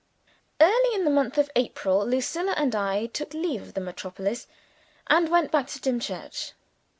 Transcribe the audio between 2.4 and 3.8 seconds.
and I took leave of